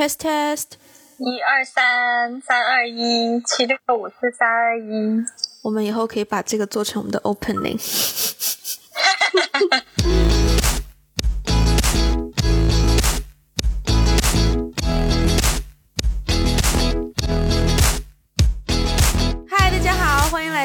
[0.00, 0.66] test test，
[1.18, 5.22] 一二三，三二一，七六五四三二一。
[5.60, 7.78] 我们以后可以把这个做成我们的 opening。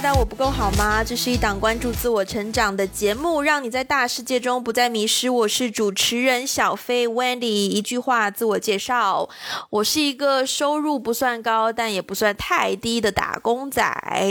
[0.05, 1.03] 到我不够好吗？
[1.03, 5.27] 这是一档关注自我成长的节目，让你在大世界中不再迷失。
[5.31, 9.27] 我是主持人小飞 Wendy，一句话自我介绍：
[9.71, 13.83] 我是一个收入不算高，但也不算太低的打工仔。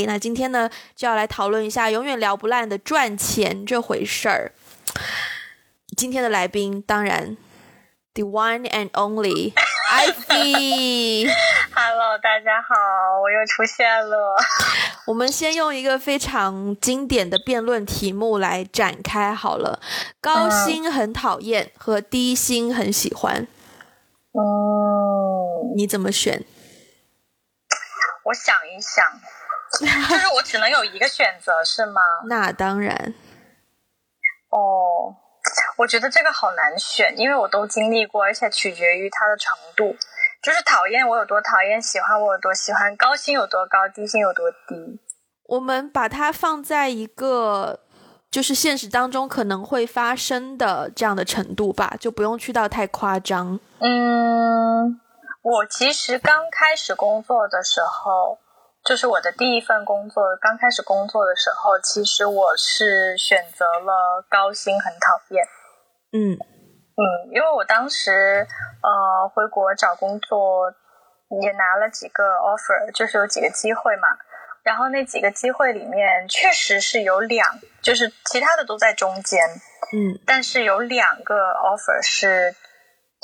[0.07, 4.53] 那今天呢，就要来讨论一下永远聊不烂的赚钱这回事儿。
[5.97, 7.37] 今天的来宾，当然
[8.15, 9.53] ，the one and only
[9.95, 11.31] Ivy。
[11.73, 12.75] Hello，大家好，
[13.23, 14.35] 我又出现了。
[15.07, 19.81] 我们先用一个非常经典的辩论题目来展开好了。
[20.21, 23.47] 高薪很讨厌和低薪很喜欢，
[24.33, 26.43] 嗯，你怎么选？
[28.25, 29.05] 我想一想，
[30.11, 32.01] 就是我只能有一个选择是吗？
[32.27, 33.15] 那当然，
[34.51, 35.15] 哦，
[35.77, 39.97] 我觉得这个好难选，因为我都经历过，而且取决于它的程度。
[40.43, 45.01] 就是讨厌我有多讨厌，喜欢我有多喜欢，高薪有多高，低薪有多低。
[45.47, 47.81] 我们把它放在一个
[48.31, 53.59] 就是现实当中可能会发生的这样的程度吧，就不用去到太夸张。
[53.79, 55.01] 嗯，
[55.43, 58.39] 我其实刚开始工作的时候，
[58.85, 65.45] 就是我的第一份工作，刚开始工作的时候，其实我是选择了高薪，很讨厌。
[66.13, 68.47] 嗯嗯，因为我当时
[68.83, 70.71] 呃回国找工作，
[71.43, 74.09] 也拿了几个 offer，就是有几个机会嘛。
[74.63, 79.41] 然后那几个机会里面，确实是有两，就是其他的都在中间，
[79.93, 82.55] 嗯但是有两个 offer 是，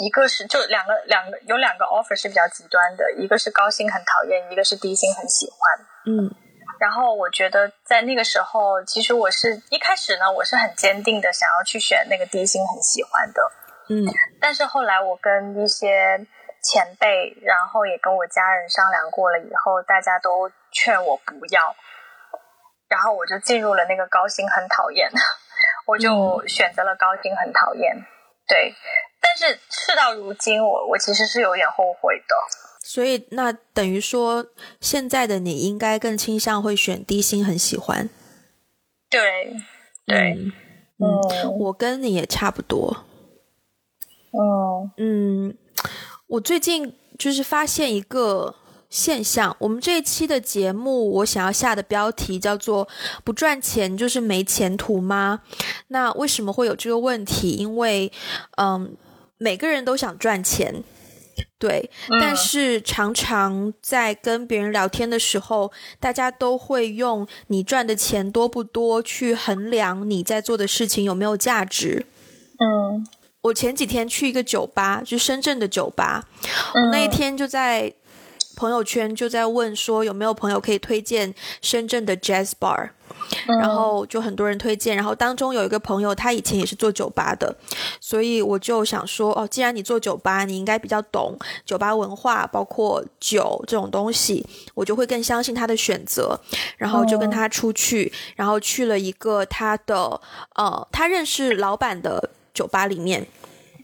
[0.00, 5.58] 一个是就两个两个有两个 offer 是比较极端的，一个是高薪很讨厌，一个是低薪很喜欢。
[6.06, 6.34] 嗯。
[6.80, 13.42] 然后我觉得在那个时候，其实我是一开始呢，我是很坚定的想要去选那个低薪很喜欢的，
[13.90, 14.08] 嗯。
[14.40, 16.26] 但是后来我跟一些
[16.62, 21.76] 前辈，然后也跟我家人商量过了以后，大家都劝我不要，
[22.88, 25.10] 然后我就进入了那个高薪很讨厌，
[25.86, 27.94] 我就选择了高薪很讨厌，
[28.48, 28.74] 对。
[29.20, 32.34] 但是事到如今，我我其实是有点后悔的。
[32.82, 34.46] 所以那等于说，
[34.80, 38.08] 现在的你应该更倾向会选低薪很喜欢。
[39.08, 39.20] 对，
[40.06, 40.32] 对，
[40.98, 43.04] 嗯嗯我跟你也差不多。
[44.32, 45.58] 嗯嗯，
[46.26, 48.54] 我最近就是发现一个
[48.88, 52.88] 现象，我们这一期的节目，我想要下的标题叫做
[53.22, 55.42] “不赚钱就是没前途吗？”
[55.88, 57.52] 那为什么会有这个问题？
[57.52, 58.10] 因为，
[58.56, 58.96] 嗯，
[59.40, 60.84] 每个人都想赚钱。
[61.58, 61.90] 对，
[62.20, 72.06] 但嗯是常常在跟别人聊天的时候，大家都会用你赚的钱多不多去衡量你在做的事情有没有价值。
[72.58, 73.06] 嗯
[73.42, 76.26] 我前几天去一个酒吧，就深圳的酒吧，
[76.74, 77.90] 嗯我那一天就在
[78.60, 82.90] 朋友圈就在问说有没有朋友可以推荐深圳的 jazz bar，、
[83.48, 83.58] 嗯。
[83.58, 87.56] 然后就很多人推荐，然后当中有一个朋友他以前也是做酒吧的，
[88.02, 96.38] 所以我就想说哦，既然你做酒吧，你应该比较懂酒吧文化，包括酒这种东西，我就会更相信他的选择，
[96.76, 100.20] 然后就跟他出去，然后去了一个他的
[100.56, 103.26] 呃他认识老板的酒吧里面。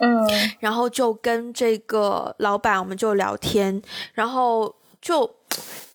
[0.00, 3.80] 嗯然后就跟这个老板我们就聊天，
[4.14, 5.28] 然后就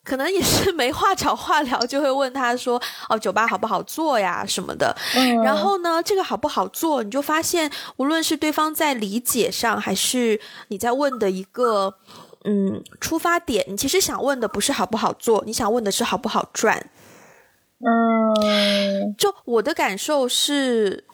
[0.04, 4.44] 可能也是没话找话聊，就会问他说：“哦，酒吧好不好做呀？
[4.46, 11.94] 什么的。”嗯，然后呢，这个好不好做，你就发现，无论是对方在理解上，还是你在问的一个
[12.44, 16.90] 嗯出发点，你其实想问的不是好不好做，你想问的是好不好赚。
[17.84, 21.04] 嗯就我的感受是，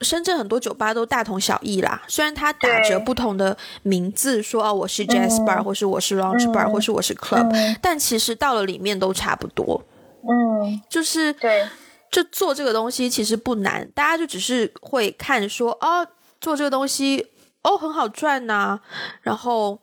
[0.00, 2.02] 深圳很多酒吧都大同小异啦。
[2.06, 9.82] 虽然它打着不同的名字，说哦我是 jazz bar，、嗯或是我是 lounge bar，、嗯或是我是 club，、嗯但其实到了里面都差不多。
[10.22, 11.66] 嗯，就是对，
[12.10, 16.06] 就做这个东西其实不难，大家就只是会看说哦，
[16.40, 17.28] 做这个东西
[17.62, 18.80] 哦很好赚呐、
[19.22, 19.78] 然后。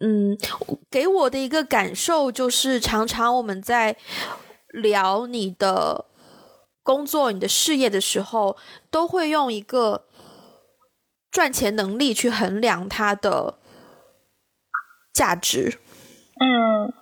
[0.00, 0.36] 嗯，
[0.90, 3.96] 给我的一个感受就是，常常我们在
[4.68, 6.04] 聊你的
[6.84, 8.56] 工作、你的事业的时候，
[8.90, 10.04] 都会用一个
[11.32, 13.58] 赚钱能力去衡量它的
[15.12, 15.78] 价值。
[16.38, 16.92] 嗯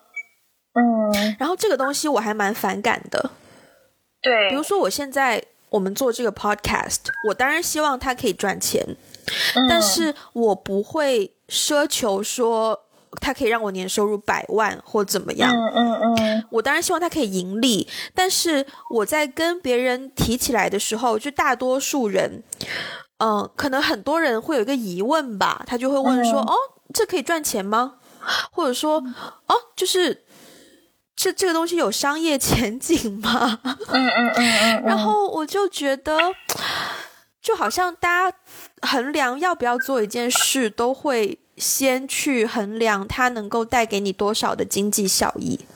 [0.74, 3.30] 嗯，然后这个东西我还蛮反感的。
[4.22, 8.82] 对，比如说，我现在我们做这个 podcast，我当然希望它可以赚钱，
[9.56, 12.81] 嗯但是我不会奢求说
[13.20, 15.52] 它可以让我年收入百万或怎么样。
[15.52, 22.42] 嗯嗯嗯，我当然希望它可以盈利，但是我在跟别人提起来的时候，就大多数人，
[23.18, 26.54] 嗯、可能很多人会有一个疑问吧，他就会问说：“嗯哦，
[26.92, 27.94] 这可以赚钱吗？”
[28.52, 29.02] 或者说
[29.46, 30.24] ：“哦，就是
[31.14, 36.16] 这这个东西有商业前景吗？”嗯嗯嗯嗯，然后我就觉得，
[37.40, 38.36] 就好像大家
[38.82, 45.66] 衡量要不要做一件事，都会先去衡量它能够带给你多少的经济效益。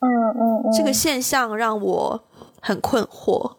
[0.00, 2.24] 嗯嗯嗯，这个现象让我
[2.60, 3.56] 很困惑。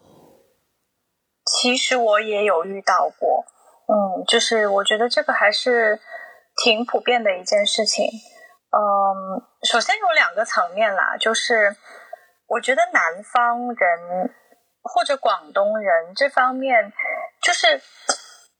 [1.44, 3.44] 其实我也有遇到过，
[3.86, 5.98] 嗯，就是我觉得这个还是
[6.62, 8.04] 挺普遍的一件事情。
[8.70, 11.74] 嗯，首先有两个层面啦，就是
[12.48, 14.30] 我觉得南方人
[14.82, 16.92] 或者广东人这方面，
[17.42, 17.80] 就是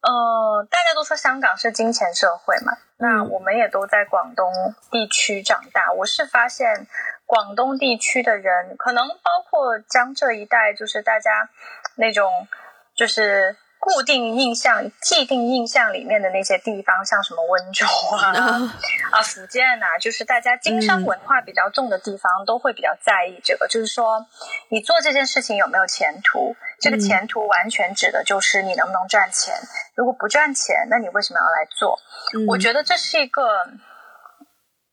[0.00, 5.92] 呃，大家都说香港是金钱社会嘛，那嗯我们也都在广东地区长大。
[5.92, 6.86] 我是发现
[7.26, 11.48] 广东地区的人，可能包括江浙一带，就是大家
[11.96, 12.46] 那种
[12.94, 17.86] 就是固定印象、既定印象里面的那些地方，像什么温州
[18.16, 18.72] 啊、
[19.12, 24.26] 啊福建啊，就是大家经商嗯文化比较重的地方，都会比较在意这个，就是说
[24.68, 26.56] 你做这件事情有没有前途。
[26.80, 29.54] 这个嗯前途完全指的就是你能不能赚钱。
[29.96, 31.98] 如果不赚钱，那你为什么要来做？
[32.34, 33.42] 嗯我觉得这是一个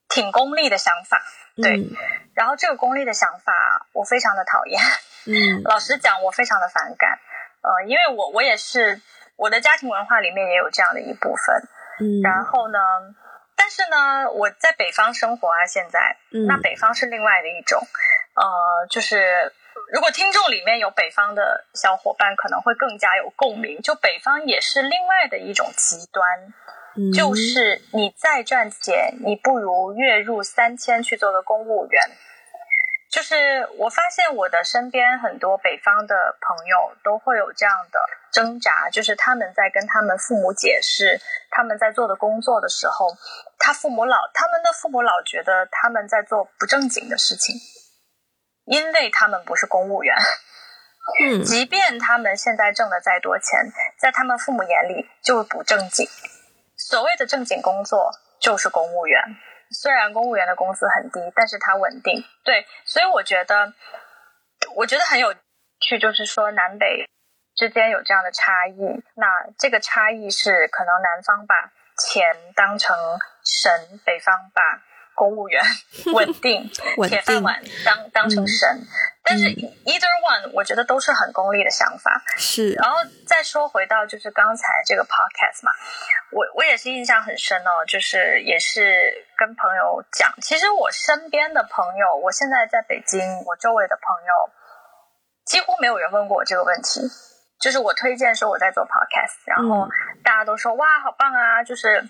[0.10, 1.22] 挺功利的想法，
[1.56, 1.78] 对。
[1.78, 1.90] 嗯
[2.36, 4.82] 然后这个功利的想法，我非常的讨厌。
[5.26, 7.18] 嗯老实讲，我非常的反感。
[7.66, 9.02] 呃，因为我我也是
[9.36, 11.56] 我的家庭文化里面也有这样的一部分。
[12.00, 12.78] 嗯，然后呢，
[13.56, 17.82] 但是呢，我在北方生活啊，现在嗯那北方是另外的一种，
[18.36, 19.52] 呃，就是
[19.92, 23.82] 如果听众里面有北方的小伙伴，可能会更加有共鸣。
[23.82, 26.54] 就北方也是另外的一种极端，
[26.98, 32.02] 嗯就是你再赚钱，你不如月入三千去做个公务员。
[33.16, 37.98] 就是我发现我的身边很多北方的朋友都会有这样的
[38.30, 43.08] 挣扎，就是他们在跟他们父母解释他们在做的工作的时候，
[43.58, 47.56] 他父母老他们的父母老觉得他们在做不正经的事情，
[48.68, 50.14] 因为他们不是公务员。
[51.22, 56.06] 嗯即便他们现在挣的再多钱，在他们父母眼里就是不正经。
[56.76, 59.22] 所谓的正经工作就是公务员，
[59.82, 62.24] 虽然公务员的工资很低，但是它稳定。
[62.44, 63.74] 对，所以我觉得，
[64.76, 65.34] 我觉得很有
[65.82, 67.06] 趣，就是说南北
[67.56, 69.04] 之间有这样的差异。
[69.16, 69.28] 那
[69.58, 72.96] 这个差异是可能南方把钱当成
[73.44, 74.62] 神，北方把
[75.16, 75.64] 公务员
[76.14, 76.70] 稳定
[77.08, 78.82] 铁饭碗当当成嗯神。
[79.24, 82.22] 但是嗯 either one，我觉得都是很功利的想法。
[82.38, 85.72] 是然后再说回到就是刚才这个 podcast 嘛，
[86.32, 94.32] 我我也是印象很深哦，就是也是跟朋友讲，其实我身边的朋友，我现在在北京，我周围的朋友
[95.46, 97.02] 几乎没有人问过我这个问题。
[97.58, 99.88] 就是我推荐说我在做 podcast，然后
[100.24, 102.04] 大家都说哇好棒啊，就是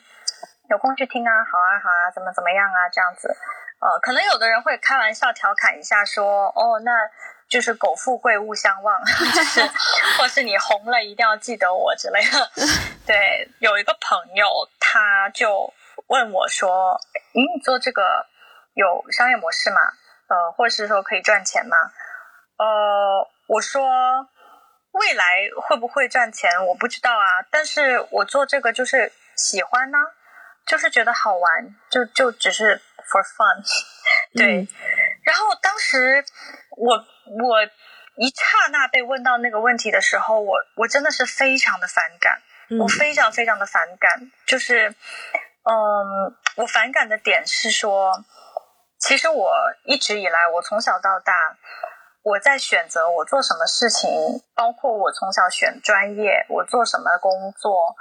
[0.70, 3.30] 有空去听啊，好啊好啊，怎么怎么样啊这样子。
[3.80, 6.92] 呃，可能有的人会开玩笑调侃一下说，哦，那
[7.48, 9.62] 就是苟富贵勿相忘， 就是
[10.18, 12.50] 或是你红了一定要记得我之类的。
[13.06, 14.48] 对，有一个朋友
[14.80, 15.72] 他就
[16.08, 16.98] 问我说，
[17.34, 18.26] 你做这个
[18.74, 19.78] 有商业模式吗？
[20.28, 21.78] 呃，或者是说可以赚钱吗？
[22.58, 23.84] 呃，我说
[24.94, 25.26] 未来
[25.62, 29.98] 会不会赚钱我不知道啊，但是我做这个就是喜欢呢、
[30.66, 33.64] 就是觉得好玩，就就只是 for fun，
[34.36, 34.62] 对。
[34.62, 34.68] 嗯
[35.26, 36.24] 然后当时
[36.78, 37.64] 我我
[38.16, 44.90] 一刹那被问到那个问题的时候，我我真的是非常的反感，嗯我非常非常的反感，就是
[45.64, 48.24] 嗯，我反感的点是说，
[49.00, 49.52] 其实我
[49.86, 51.34] 一直以来，我从小到大。
[52.22, 54.10] 我在选择我做什么事情，
[54.56, 57.96] 包括我从小选专业，我做什么工作，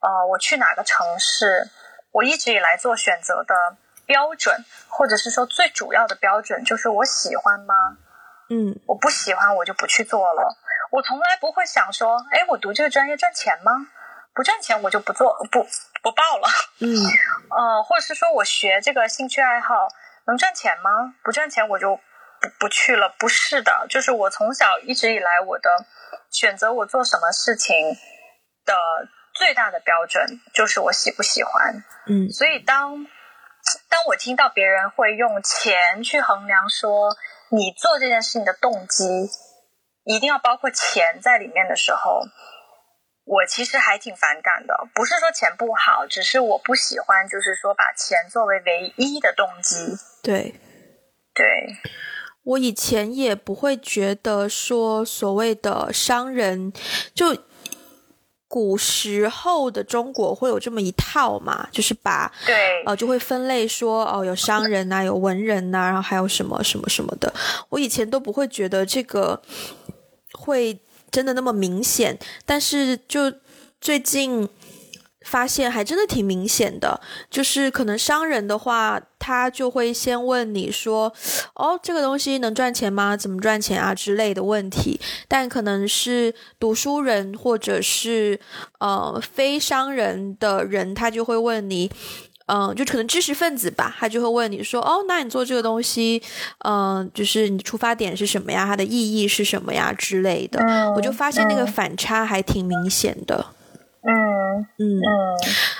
[0.00, 1.68] 呃，我去哪个城市，
[2.12, 3.54] 我一直以来做选择的
[4.06, 7.74] 标准，或者是说最主要的标准，就是我喜欢吗？
[8.48, 10.56] 嗯我不喜欢，我就不去做了。
[10.90, 13.72] 我从来不会想说，哎，我读这个专业赚钱吗？
[14.34, 15.62] 不赚钱我就不做，不
[16.02, 16.48] 不报了。
[16.80, 16.88] 嗯
[17.50, 19.88] 呃，或者是说我学这个兴趣爱好
[20.26, 21.14] 能赚钱吗？
[21.22, 21.96] 不赚钱我就
[22.40, 23.14] 不不去了。
[23.18, 25.70] 不是的，就是我从小一直以来我的
[26.30, 27.76] 选择，我做什么事情
[28.64, 28.74] 的
[29.40, 31.82] 最大的标准就是我喜不喜欢。
[32.06, 33.06] 嗯所以当
[33.88, 37.16] 当我听到别人会用钱去衡量说
[37.48, 39.04] 你做这件事情的动机
[40.04, 42.20] 一定要包括钱在里面的时候，
[43.24, 44.74] 我其实还挺反感的。
[44.94, 49.96] 不是说钱不好，只是我不喜欢，就是说把钱作为唯一的动机。
[50.22, 50.54] 对，
[51.34, 51.46] 对，
[52.44, 56.70] 我以前也不会觉得说所谓的商人
[57.14, 57.48] 就。
[58.50, 67.32] 古时候的中国会有这么一套嘛，就是把对呃就会分类说哦有商人呐，有文人呐，然后还有什么什么什么的。
[67.68, 69.40] 我以前都不会觉得这个
[70.32, 70.76] 会
[71.12, 73.32] 真的那么明显，但是就
[73.80, 74.48] 最近。
[75.26, 77.00] 发现还真的挺明显的，
[77.30, 81.12] 就是可能商人的话，他就会先问你说
[81.54, 83.16] ：“哦，这个东西能赚钱吗？
[83.16, 84.98] 怎么赚钱啊？”之类的问题。
[85.28, 88.40] 但可能是读书人或者是
[88.78, 91.90] 呃非商人的人，他就会问你，
[92.46, 96.22] 嗯，就可能知识分子吧，他就会问你说：“哦，那你做这个东西，
[96.64, 98.64] 嗯，就是你出发点是什么呀？
[98.64, 100.58] 它的意义是什么呀？”之类的。
[100.96, 103.44] 我就发现那个反差还挺明显的。
[104.02, 105.00] 嗯嗯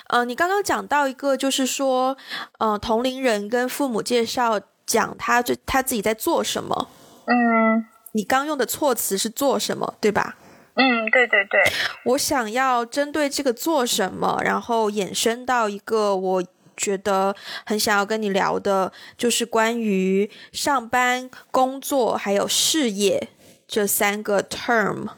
[0.08, 2.16] 呃，你刚刚讲到一个，就是说，
[2.58, 6.88] 呃，同龄人跟父母介绍讲他就他自己在做什么。
[7.26, 10.36] 嗯，你刚用的措辞是做什么，对吧？
[10.74, 11.60] 嗯，对对对。
[12.04, 16.44] 我想要针对这个做什么，然后衍生到一个我
[16.76, 17.34] 觉得
[17.64, 23.28] 很想要跟你聊的，就是关于上班、工作还有事业
[23.66, 25.08] 这三个 term。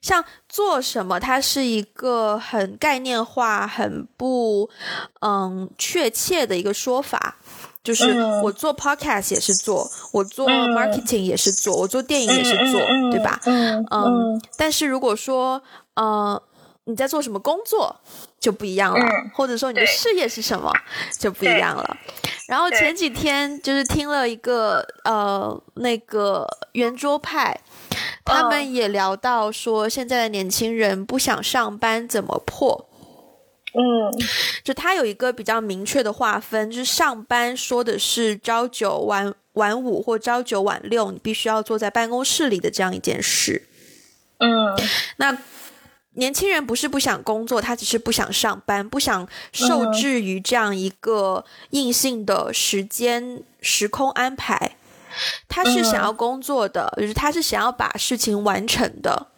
[0.00, 4.68] 像做什么，它是一个很概念化、很不
[5.20, 7.36] 嗯确切的一个说法。
[7.82, 12.80] 就是我做 podcast 也是做，我做 marketing 也是做，我做电影也是做，
[13.12, 13.40] 对吧？
[13.44, 14.42] 嗯。
[14.56, 15.62] 但是如果说
[15.94, 16.42] 呃
[16.86, 17.94] 你在做什么工作
[18.40, 20.72] 就不一样了，或者说你的事业是什么
[21.16, 21.96] 就不一样了。
[22.48, 27.56] 然后前几天就是听了一个呃那个圆桌派。
[28.26, 32.88] 他们也聊到说，现在的年轻人不想上班怎么破？
[33.72, 34.10] 嗯，
[34.64, 43.68] 就他有一个比较明确的划分，就是上班说的是朝九晚晚五或朝九晚六，你必须要坐在办公室里的这样一件事。
[44.38, 44.48] 嗯，
[45.18, 45.36] 那
[46.12, 54.75] 年轻人不是不想工作，他只是不想上班，不想受制于这样一个硬性的时间时空安排。
[55.48, 59.28] 他是想要工作的，就是他是想要把事情完成的。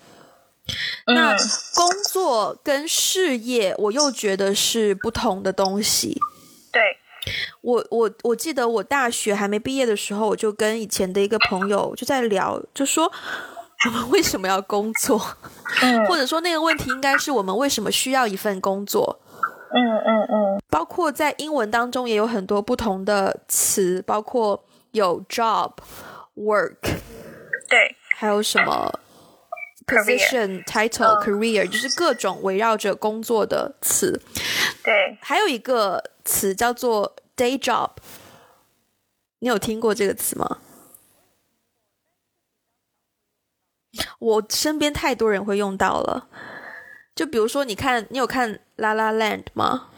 [1.06, 1.34] 那
[1.74, 6.20] 工作跟事业，我又觉得是不同的东西。
[6.70, 6.82] 对，
[7.62, 13.10] 我我我记得我大学还没毕业的时候，我就跟以前的一个朋友就在聊，就说
[13.86, 15.18] 我们为什么要工作，
[16.06, 19.20] 或者说那个问题应该是我们为什么需要一份工作。
[19.70, 24.62] 嗯嗯嗯，包括在英文当中也有很多不同的词，包括。
[24.98, 25.72] 有 job
[26.36, 26.76] work，
[27.68, 29.00] 对，还有什么
[29.86, 34.20] position title career，就是各种围绕着工作的词。
[34.84, 37.90] 对，还有一个词叫做 day job，
[39.38, 40.58] 你有听过这个词吗？
[44.18, 46.28] 我身边太多人会用到了，
[47.14, 49.88] 就比如说，你看，你有看《La La Land》吗？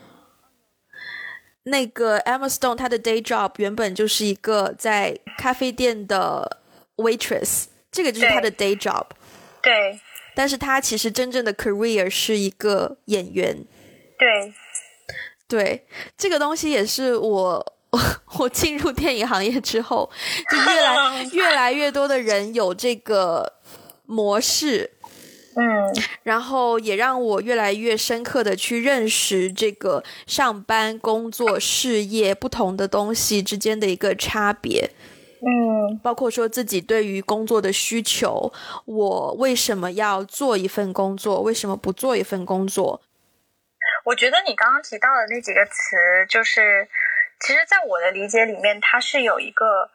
[1.64, 6.58] 那个 Emma Stone，她的 day job 原本就是一个在咖啡店的
[6.96, 9.06] waitress，这个就是她的 day job。
[9.62, 10.00] 对。
[10.34, 13.64] 但是她其实真正的 career 是一个演员。
[14.18, 14.54] 对。
[15.48, 15.84] 对，
[16.16, 17.74] 这个东西也是我
[18.38, 20.08] 我进入电影行业之后，
[20.48, 23.54] 就越来 越来越多的人有这个
[24.06, 24.92] 模式。
[25.56, 25.92] 嗯，
[26.22, 34.90] 然后也让我越来越深刻的去认识这个上班、工作、事业不同的东西之间的一个差别。
[35.42, 38.52] 嗯，包括说自己对于工作的需求，
[38.84, 43.02] 我为什么要做一份工作，为什么不做一份工作？
[44.04, 45.96] 我觉得你刚刚提到的那几个词，
[46.28, 46.86] 就是
[47.40, 49.90] 其实在我的理解里面，它是有一个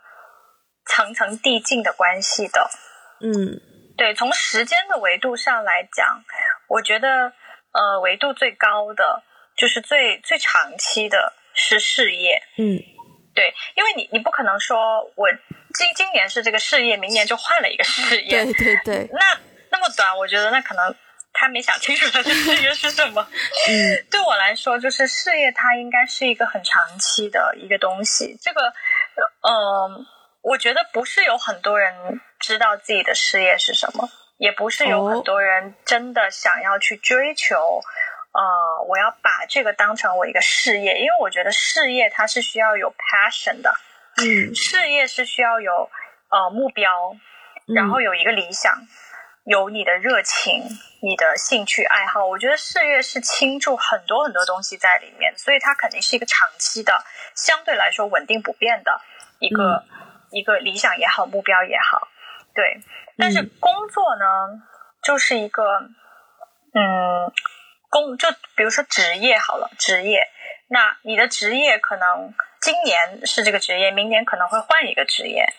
[0.85, 2.69] 层层递进的关系的。
[3.21, 3.61] 嗯。
[3.97, 6.23] 对，从时间的维度上来讲，
[6.67, 7.31] 我觉得，
[7.71, 9.23] 呃，维度最高的
[9.55, 12.43] 就是最最长期的是事业。
[12.57, 12.75] 嗯，
[13.33, 15.29] 对，因为你你不可能说我
[15.73, 18.43] 今今年是这个事业，明年就换了一个事业。
[18.43, 19.09] 对对对。
[19.13, 19.39] 那
[19.71, 20.93] 那么短，我觉得那可能
[21.31, 23.25] 他没想清楚他的事业是什么。
[23.69, 28.37] 嗯，对我来说，就是事业它应该是一个很长期的一个东西。
[28.41, 28.61] 这个，
[29.41, 30.05] 嗯。
[30.45, 37.55] 我觉得不是有很多人知道自己的事业是什么，也不是有很多人真的想要去追求，
[38.31, 43.73] 呃，我要把这个当成我一个事业，因为我觉得事业它是需要有 passion 的，
[44.17, 45.89] 嗯，事业是需要有
[46.29, 46.91] 呃目标，
[47.73, 48.71] 然后有一个理想，
[49.45, 50.61] 有你的热情、
[51.01, 52.23] 你的兴趣爱好。
[52.27, 59.01] 我觉得事业是倾注很多很多东西在里面，所以它肯定是一个长期的、相对来说稳定不变的
[59.39, 59.83] 一个、
[60.35, 62.07] 一个理想也好、目标也好。
[62.53, 62.81] 对，
[63.17, 64.25] 但是工作呢，
[65.01, 65.63] 就是一个，
[66.73, 67.31] 嗯，
[67.89, 70.27] 工就比如说职业好了，职业，
[70.69, 75.53] 那你的职业可能今年是这个职业，明年可能会换一个职业，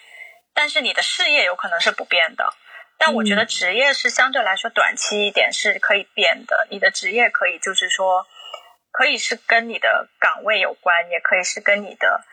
[0.54, 2.52] 但是你的事业有可能是不变的。
[2.98, 8.26] 但我觉得职业是相对来说短期一点是可以变的，你的职业可以就是说，
[8.90, 12.24] 可以是跟你的岗位有关，也可以是跟你的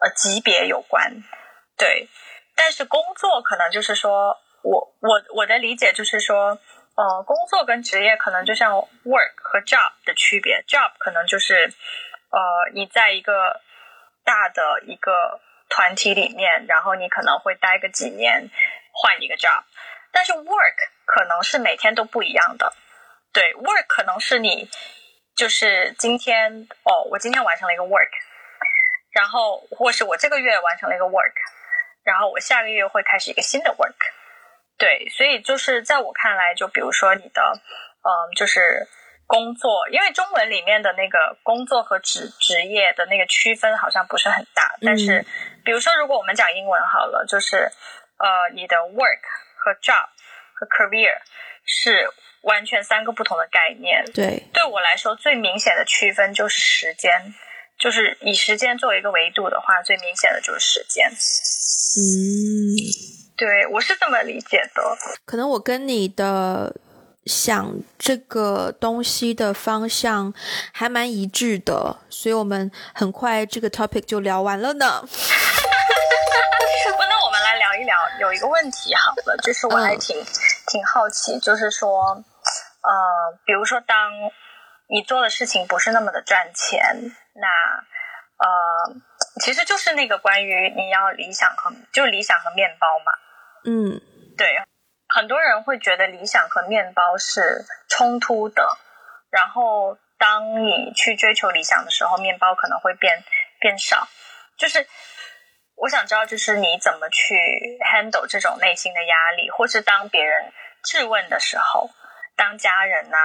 [0.00, 1.24] 呃级别有关，
[1.82, 2.08] 对。
[2.54, 6.58] 但是工作可能就是说，我我我的理解就是说，
[6.94, 8.74] 呃，工作跟职业可能就像
[9.04, 11.72] work 和 job 的区别，job 可能就是
[12.30, 12.38] 呃
[12.74, 13.58] 你在一个
[14.22, 18.50] 大的一个团体里面，然后你可能会待个几年，
[18.92, 19.64] 换一个 job。
[20.12, 22.74] 但是 work 可能是每天都不一样的，
[23.32, 24.68] 对，work 可能是你
[25.34, 28.12] 就是今天哦，我今天完成了一个 work，
[29.12, 31.32] 然后或是我这个月完成了一个 work。
[32.04, 33.94] 然后我下个月会开始一个新的 work，
[34.78, 37.42] 对，所以就是在我看来，就比如说你的，
[38.02, 38.86] 嗯，就是
[39.26, 45.24] 工作，因为中文里面的那个工作和职职业的那个区分好像不是很大，但是
[45.64, 47.70] 比如说如果我们讲英文好了，就是
[48.18, 49.22] 呃，你的 work
[49.56, 50.08] 和 job
[50.54, 51.16] 和 career
[51.64, 52.10] 是
[52.42, 54.04] 完全三个不同的概念。
[54.12, 57.32] 对，对我来说最明显的区分就是时间，
[57.82, 61.10] 就是以时间作为一个维度的话，最明显的就是时间。
[61.98, 62.78] 嗯，
[63.36, 64.96] 对我是这么理解的。
[65.24, 66.76] 可能我跟你的
[67.26, 70.32] 想这个东西的方向
[70.72, 75.02] 还蛮一致的，所以我们很快这个 topic 就聊完了呢。
[77.10, 80.16] 那我们来聊一聊，有一个问题好了，就是我还挺
[80.68, 84.12] 挺好奇，就是说，呃，比如说当
[84.88, 87.48] 你做的事情不是那么的赚钱，那
[88.38, 89.02] 呃。
[89.40, 93.12] 其实就是那个关于你要理想和就理想和面包嘛，
[93.64, 93.98] 嗯，
[94.36, 94.58] 对，
[95.08, 98.76] 很多人会觉得理想和面包是冲突的，
[99.30, 103.24] 然后当你去追求理想的时候，面包可能会变
[103.58, 104.06] 变少。
[104.58, 104.86] 就是
[105.76, 107.34] 我想知道，就是你怎么去
[107.80, 110.52] handle 这种内心的压力，或是当别人
[110.84, 111.88] 质问的时候，
[112.36, 113.16] 当家人呐。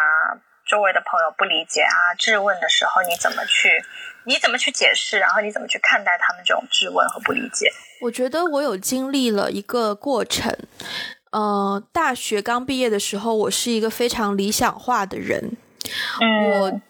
[0.67, 3.69] 周围的朋友不理解啊，质问的时候你怎么去？
[4.25, 5.17] 你怎么去解释？
[5.17, 7.71] 然后你怎么去看待他们这种质问和不理解？
[8.01, 10.53] 我觉得我有经历了一个过程。
[11.31, 15.55] 呃，大学刚毕业的时候，我是一个非常理想化的人，
[16.19, 16.81] 我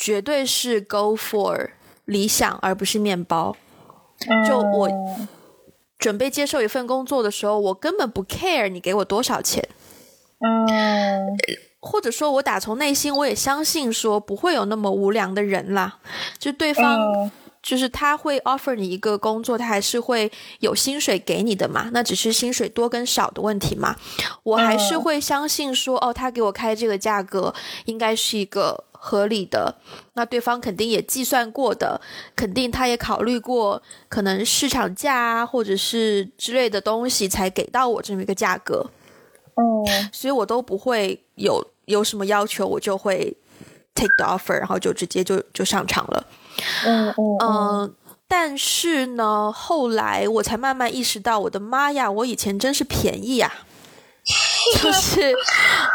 [0.00, 1.70] 绝对是 go for
[2.04, 3.56] 理想而不是面包。
[4.48, 4.90] 就我
[5.98, 9.68] 准备接受一份工作的时候，我根本不 care 你给我多少钱。
[10.40, 11.38] 嗯。
[11.80, 15.98] 或者说，我打从内心我也相信，说不会有那么无良的人啦。
[16.38, 17.30] 就对方，
[17.62, 21.88] 就是他会 offer 你一个工作，他还是会有薪水给你的嘛。
[21.92, 23.96] 那只是薪水多跟少的问题嘛。
[24.42, 27.54] 我还是会相信说，哦，他给我开这个价格，
[27.86, 29.76] 应该是一个合理的。
[30.12, 31.98] 那对方肯定也计算过的，
[32.36, 38.90] 肯定他也考虑过可能市场价啊，或者是之类的东西，才给到我这么一个价格。
[39.60, 43.36] 嗯，所以我都不会有有什么要求，我就会
[43.94, 46.26] take the offer，然后就直接就就上场了。
[46.86, 47.94] 嗯嗯嗯。
[48.26, 53.52] 但是呢，后来我才慢慢意识到，我的妈呀，我以前真是便宜呀！
[54.80, 55.34] 就是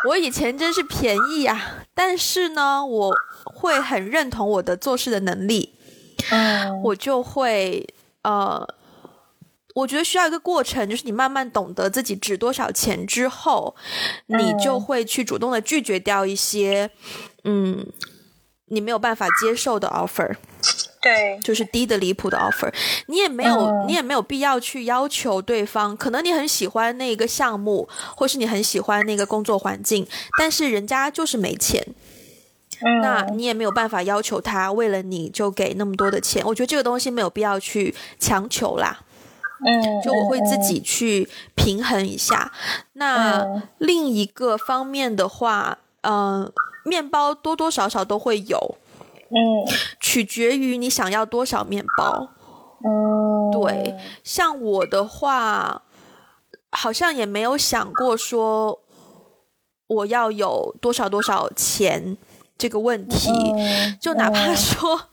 [0.09, 1.85] 我以前真是便宜呀。
[1.93, 5.73] 但是呢，我会很认同我的做事的能力。
[6.31, 7.87] 嗯，我就会
[8.23, 8.67] 呃。
[9.75, 13.75] 我觉得需要一个过程，就是你慢慢懂得自己值多少钱之后，
[14.27, 16.89] 你就会去主动的拒绝掉一些，
[17.43, 17.85] 嗯，
[18.67, 20.33] 你没有办法接受的 offer，
[21.01, 22.73] 对，就是低的离谱的 offer。
[23.07, 25.95] 你也没有，你也没有必要去要求对方。
[25.97, 30.07] 可能你很喜欢那个项目，或是你很喜欢那个工作环境，
[30.39, 31.85] 但是人家就是没钱，
[33.01, 36.41] 那你也没有办法要求他为了你就给那么多的钱。
[36.45, 39.01] 我觉得这个东西没有必要去强求啦。
[39.65, 42.51] 嗯，就我会自己去平衡一下。
[42.93, 46.51] 那另一个方面的话，嗯，
[46.83, 48.77] 面包多多少少都会有，
[49.29, 49.65] 嗯，
[49.99, 52.29] 取决于你想要多少面包。
[52.83, 55.81] 嗯，对，像我的话，
[56.71, 58.81] 好像也没有想过说
[59.87, 62.15] 我要有多少多少钱
[62.55, 63.31] 这个问题，
[63.99, 65.09] 就哪怕说，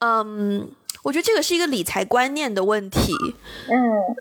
[0.00, 0.72] 嗯。
[1.02, 3.12] 我觉得这个是一个理财观念的问题。
[3.68, 4.16] 嗯，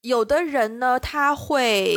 [0.00, 1.94] 有的人呢，他会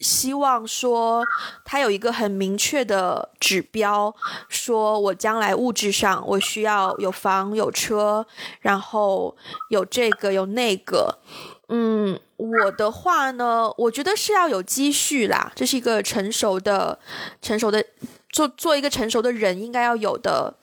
[0.00, 1.24] 希望说
[1.64, 4.14] 他有一个很明确的指标，
[4.48, 8.26] 说我将来物质上我需要有房有车，
[8.60, 9.36] 然后
[9.70, 11.18] 有这个有那个。
[11.68, 16.98] 嗯，我的话呢，我觉得是要有积蓄啦，这是一个成熟的、
[17.40, 17.82] 成熟的
[18.28, 20.54] 做做一个成熟的人应该要有的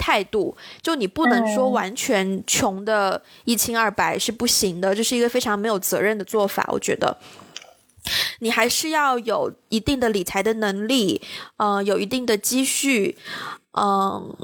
[0.00, 0.56] 态度。
[0.82, 6.66] 就你不能说完全穷的一清二白是不行的，这是一个非常没有责任的做法。
[6.72, 7.16] 我觉得。
[8.38, 11.20] 你还是要有一定的理财的能力，
[11.58, 13.18] 嗯，有一定的积蓄，
[13.78, 14.34] 嗯，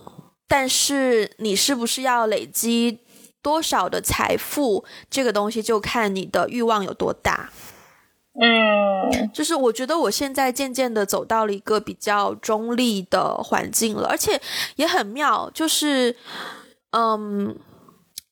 [0.46, 2.98] 但是你是不是要累积
[3.40, 7.48] 多少的财富，这个东西就看你的欲望有多大。
[8.40, 14.40] 嗯，就是我觉得我现在渐渐的走到了一个比较中立的环境了，而且
[14.77, 16.16] 也很妙，就是，
[16.90, 17.57] 嗯。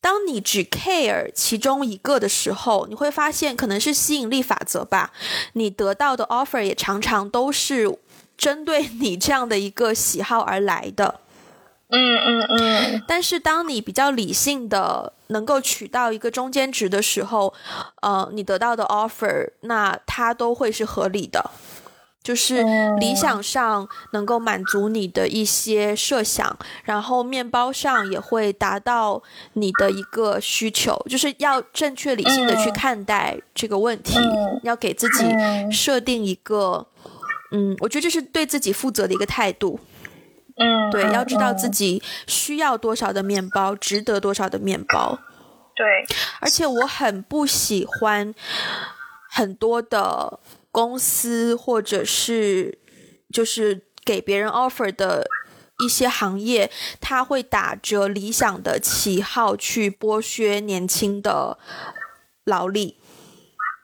[0.00, 5.10] 当你只 care 其中一个的时候，你会发现可能是吸引力法则吧。
[5.54, 7.90] 你得到的 offer 也常常都是
[8.36, 11.20] 针对 你这样的一个喜好而来的。
[11.88, 13.02] 嗯嗯嗯。
[13.08, 17.52] 但是当你比较理性的能够取到一个中间值的时候，
[18.02, 21.50] 呃，你得到的 offer 那它都会是合理的。
[22.22, 22.64] 就是
[22.98, 34.18] 理想上能够满足你的一些设想，然后面包上也会达到你的一个需求，就是要正确理性的去看待这个问题，
[34.62, 35.26] 要给自己
[35.70, 36.86] 设定一个，
[37.50, 39.78] 嗯，我觉得这是对自己负责的一个态度，
[40.56, 45.18] 嗯，对，要知道自己需要多少的面包，值得多少的面包，
[45.74, 46.04] 对，
[46.40, 48.34] 而且我很不喜欢
[49.30, 50.40] 很多的。
[50.74, 52.80] 公司或者是
[53.32, 55.24] 就是给别人 offer 的
[55.84, 56.68] 一些行业，
[57.00, 61.56] 他会打着理想的旗号去剥削年轻的
[62.44, 62.98] 劳力。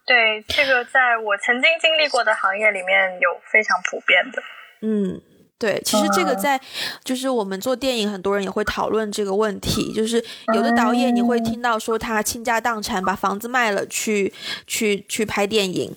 [0.05, 4.43] 对，这个在我曾经经历过的行业里面有非常普遍的。
[4.83, 5.23] 嗯，
[5.61, 6.59] 对，其实这个在
[7.05, 9.93] 就是我们做电影，很多人也会讨论这个问题。
[9.93, 14.33] 就是有的导演你会听到说他倾家荡产把房子卖了去
[14.67, 15.95] 去去拍电影。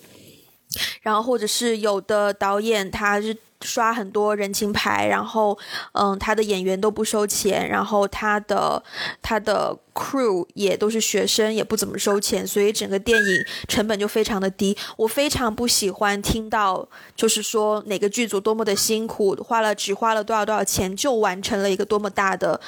[1.01, 5.57] 然后，或者是有的导演，他是刷很多人情牌，然后，
[5.93, 8.83] 嗯，他的演员都不收钱，然后他的
[9.21, 14.77] 他的 crew 也都是学生，也不怎么收钱，所以整个电影成本就非常的低。
[14.97, 22.59] 我非常不喜欢听到，就是说哪个剧组多么的辛苦，花了只花了多少多少钱就完成了一个多么大的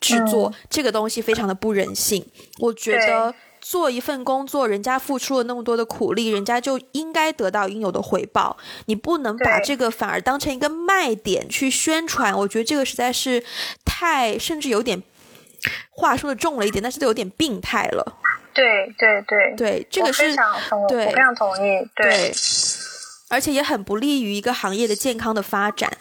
[0.00, 2.26] 制作，这个东西非常的不人性。
[2.58, 3.34] 我觉得。
[3.68, 8.56] 做一份工作，人家付出了那么多的苦力，人家就应该得到应有的回报。
[8.86, 12.34] 你不能把这个反而当成一个卖点去宣传。
[12.34, 13.44] 我觉得这个实在是
[13.84, 15.02] 太，甚至有点
[15.90, 18.16] 话说的重了一点，但是都有点病态了。
[18.54, 20.34] 对对对对，这个是
[20.88, 21.86] 对，我非常同意。
[21.94, 22.32] 对，
[23.28, 25.92] 而且也很不利于一个行业的健康的发展。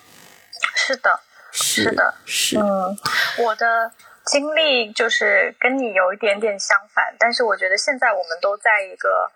[0.74, 1.20] 是的，
[1.52, 2.58] 是的，是。
[2.58, 2.98] 嗯，
[3.40, 3.92] 我的。
[4.32, 9.32] 经历就是跟你有一点点相反，但是我觉得现在我们都在一个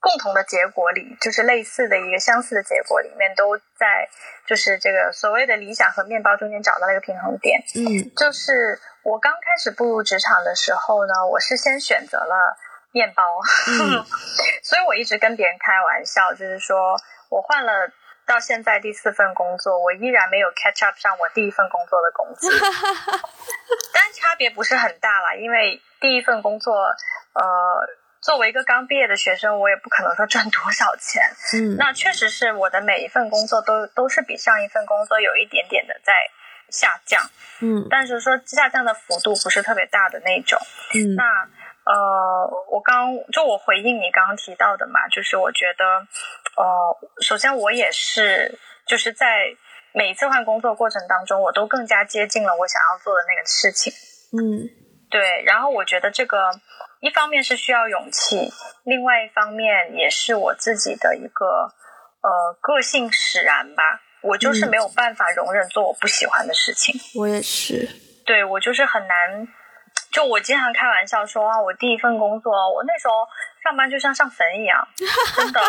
[0.00, 4.08] 共同的结果里，就是类似的一个相似的结果里面，都在
[4.46, 7.60] 就是这个所谓的理想和面包中间找到了一个平衡点。
[7.76, 12.56] 嗯，就是我刚开始步入职场的时候呢，我是先选择了
[12.92, 13.22] 面包，
[14.62, 16.96] 所以我一直跟别人开玩笑，就是说
[17.30, 17.90] 我换了。
[18.28, 22.46] 到现在第四份工作，我依然没有 catch up 上我第一份工作的工资，
[23.92, 25.38] 但差别不是很大了。
[25.38, 26.74] 因为第一份工作，
[27.32, 27.44] 呃，
[28.20, 31.22] 作为一个刚毕业的学生，我也不可能说赚多少钱。
[31.54, 36.12] 嗯，那确实是我的每一份工作都都是比上一份工作有一点点的在
[36.68, 37.22] 下降。
[37.60, 40.60] 嗯，但是说下降的幅度不是特别大的那种。
[40.94, 41.48] 嗯，那。
[41.88, 45.84] 呃，我刚就我回应你刚刚提到的嘛，就是我觉得，
[46.60, 49.46] 呃，首先我也是，就是在
[49.94, 53.90] 每一次换工作过程当中，我都更加接近了我想要做的那个事情。
[54.36, 54.68] 嗯，
[55.08, 55.42] 对。
[55.46, 56.50] 然后我觉得这个
[57.00, 58.52] 一方面是需要勇气，
[58.84, 61.46] 另外一方面也是我自己的一个
[62.20, 63.82] 呃个性使然吧。
[64.20, 67.00] 我就是没有办法容忍做我不喜欢的事情。
[67.14, 67.88] 我也是。
[68.26, 69.48] 对我就是很难。
[70.10, 73.14] 就我经常开玩笑说啊，我第一份工作，我那时候。
[73.62, 74.88] 上班就像上坟一样，
[75.36, 75.60] 真的。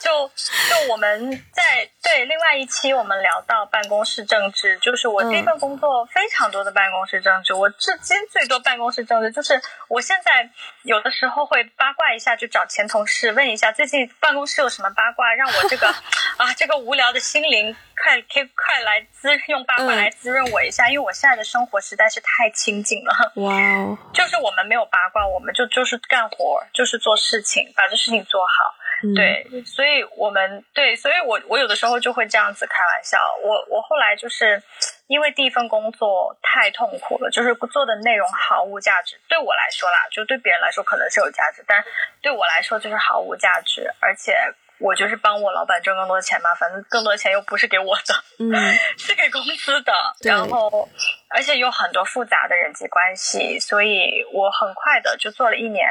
[0.00, 7.52] 就就我们在对另外一期，我们聊到办公室政治，就是我这份工作非常多的办公室政治。
[7.52, 10.48] 我至今最多办公室政治，就是我现在
[10.82, 15.88] 有的时候会八卦一下，就找前同事问一下，最近办公室有什么八卦，让我这个
[16.38, 23.32] 啊这个无聊的心灵快可以快来滋用八卦来滋润我一下，因为我现在的生活实在是太清静了。
[23.34, 27.18] 哇哦，就是我们没有八卦，我们就就是干活，就是做。
[27.18, 28.74] 事情把这事情做好，
[29.14, 33.18] 对，所以我们对，所以我我有的时候就会这样子开玩笑。
[33.42, 34.62] 我我后来就是
[35.06, 39.20] 因为第一份工作太痛苦了，就是做的内容毫无价值。
[39.28, 41.84] 对我来说啦，就对别人来说可能是有价值，但
[42.22, 44.34] 对我来说就是毫无价值，而且。
[44.80, 48.54] 我就是帮我老板挣更多的钱嘛，反正更多的钱又不是给我的，嗯，
[48.96, 49.92] 是给公司的。
[50.22, 50.88] 然后，
[51.30, 55.84] 而且有很多复杂的人际关系，所以我很快的就做了一年，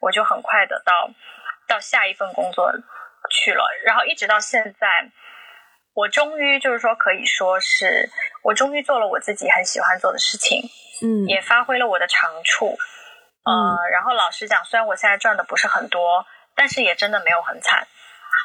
[0.00, 1.10] 我就很快的到
[1.66, 2.72] 到下一份工作
[3.30, 3.64] 去了。
[3.84, 4.88] 然后一直到现在，
[5.94, 8.10] 我终于就是说可以说是
[8.42, 10.62] 我终于做了我自己很喜欢做的事情，
[11.02, 12.76] 嗯，也发挥了我的长处，
[13.44, 17.86] 呃，然后老实讲，虽然我现在赚的不是很多，但是也真的没有很惨。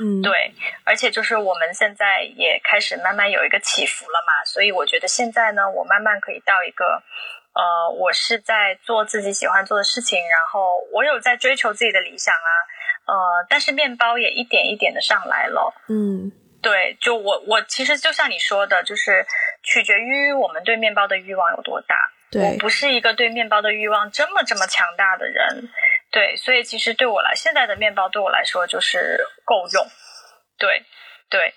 [0.02, 0.54] 嗯，对，
[0.86, 7.04] 而且就是我们现在也开始慢慢有一个起伏了嘛，所以我觉得现在呢，我慢慢可以到一个，
[7.54, 12.52] 呃，我是在做自己喜欢做的事情，然后我有在追求自己的理想啊，
[13.06, 19.26] 呃，但是面包也一点一点的上来了，嗯，对，就我我其实就像你说的，就是
[19.64, 21.96] 取决于我们对面包的欲望有多大，
[22.32, 25.70] 对我不是一个对面包的欲望这么这么强大的人。
[26.12, 29.88] 对，所以其实对我来，现在的面包对我来说就是够用，
[30.58, 30.84] 对，
[31.30, 31.54] 对，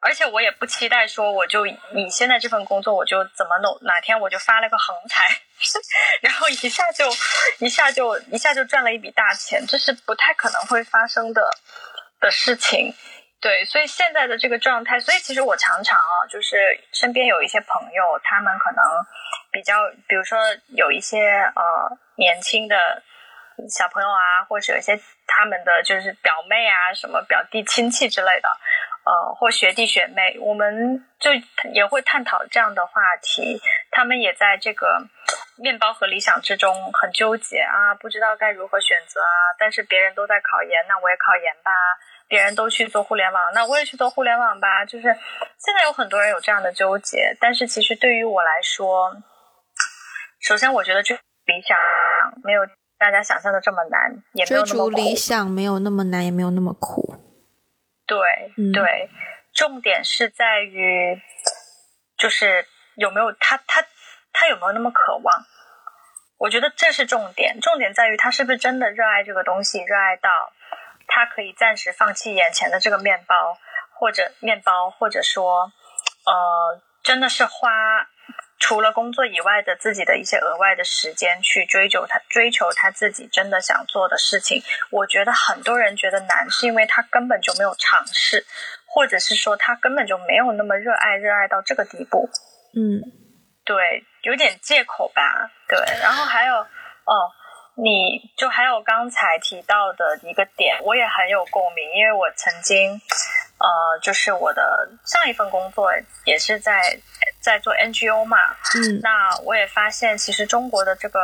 [0.00, 1.76] 而且我也不期待说我就以
[2.10, 5.24] 现在这份工作我就怎么弄，哪天我就发了个横财，
[6.22, 7.10] 然后一下就
[7.58, 11.42] 一下就一下就赚了一笔大钱，这是不太可能会发生的
[12.20, 12.94] 的事情。
[13.40, 18.82] 对，所以现在的这个状态，所以其实我常常啊，就是身边有一些朋友，他们可能
[19.52, 19.74] 比较，
[20.08, 20.38] 比如说
[20.76, 21.18] 有一些
[21.54, 23.02] 呃年轻的。
[23.68, 28.48] 小朋友啊，或者有一些他们的就是表妹啊，什么表弟亲戚之类的，
[29.08, 31.30] 呃，或学弟学妹，我们就
[31.72, 33.58] 也会探讨这样的话题。
[33.90, 35.00] 他们也在这个
[35.56, 39.56] 面包和理想之中很纠结啊，不知道该如何选择啊。
[39.58, 41.72] 但是别人都在考研，那我也考研吧；
[42.28, 44.84] 别人都去做互联网，那我也去做互联网吧。
[44.84, 49.10] 就是现在有很多人有这样的纠结，但是其实对于我来说，
[50.40, 51.78] 首先我觉得就理想
[52.44, 52.60] 没有。
[53.00, 54.90] 大家想象的这么难，也没有那么苦。
[54.90, 57.14] 理想没有那么难，也没有那么苦。
[58.08, 58.18] 对
[58.72, 59.08] 对，
[59.54, 61.20] 重点是在于，
[62.16, 62.66] 就是
[62.96, 63.84] 有没有他他
[64.32, 65.44] 他有没有那么渴望？
[66.38, 70.30] 我觉得这是重点，重点在于他是不是真的热爱这个东西，热爱到
[71.06, 73.58] 他可以暂时放弃眼前的这个面包，
[73.94, 75.70] 或者面包，或者说，
[76.24, 78.08] 呃，真的是花。
[78.58, 88.44] 除了工作以外的自己的一些额外的时间去追求他追求他自己真的想做的事情，我觉得很多人觉得难，是因为他根本就没有尝试，
[88.86, 92.28] 或者是说他根本就没有那么热爱，热爱到这个地步。
[92.74, 93.00] 嗯，
[93.64, 95.50] 对，有点借口吧。
[95.68, 97.30] 对，然后还有哦，
[97.76, 103.00] 你就还有刚才提到的一个点，我也很有共鸣，因为我曾经。
[103.60, 105.90] 呃，就是我的上一份工作
[106.24, 106.96] 也是在
[107.48, 108.36] 在做 NGO 嘛，
[108.76, 111.18] 嗯，那我也发现，其实中国的这个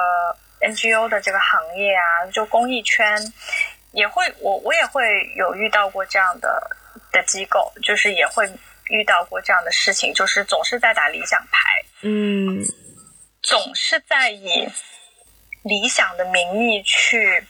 [0.62, 3.20] NGO 的这个行业啊，就公益圈
[3.92, 5.02] 也会，我我也会
[5.36, 6.70] 有遇到过这样的
[7.12, 8.50] 的机构，就是也会
[8.88, 12.64] 遇到过这样的事情，就是总是在打理想牌，嗯，
[13.42, 14.66] 总是在以
[15.62, 17.44] 理想的名义去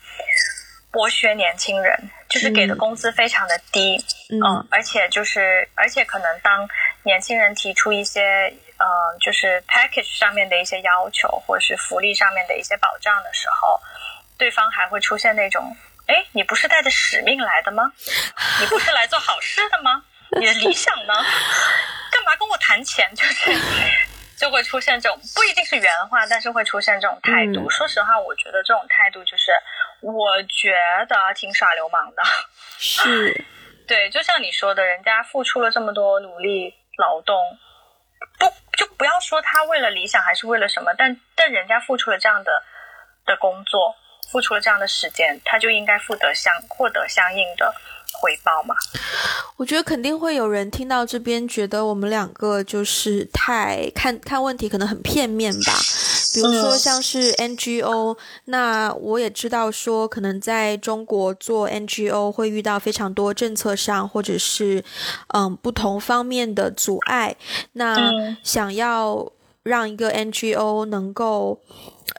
[0.91, 2.11] 剥削年轻人。
[2.27, 3.97] 就是给的工资非常的低，
[4.29, 6.69] 嗯，而且就是，而且可能当
[7.05, 8.87] 年轻人提出一些，呃，
[9.21, 13.81] 就是 package 上面的一些要求，或者是福利上面的一些保障的时候，
[14.39, 17.93] 对方还会出现那种，哎，你不是带着使命来的吗？
[18.61, 20.05] 你不是来做好事的吗？
[20.39, 21.15] 你的理想呢？
[22.11, 23.15] 干嘛跟我谈钱？
[23.15, 23.53] 就是。
[24.37, 27.71] 就会出现这种不一定是原话，但是会出现这种态度。
[27.71, 29.53] 说实话，我觉得这种态度就是，
[30.01, 30.75] 我觉
[31.09, 32.23] 得挺耍流氓的。
[32.77, 33.45] 是，
[33.87, 37.37] 对，就像你说的，人家付出了这么多努力劳动，
[38.37, 42.51] 不就不要说他为了理想还是为了什么，但但人家付出了这样的
[43.27, 43.95] 的工作，
[44.31, 47.75] 付出了这样的时间，他就应该获得相获得相应的。
[48.17, 48.77] 回报嘛？
[49.57, 55.73] 我觉得肯定会有人听到这边，觉得我们两个就是太看看问题可能很片面吧。
[56.35, 64.85] 比如说像是 NGO，那我也知道说，可能在中国做 NGO 会遇到非常多政策上或者是
[65.29, 67.37] 嗯不同方面的阻碍。
[67.73, 69.31] 那想要
[69.63, 71.61] 让一个 NGO 能够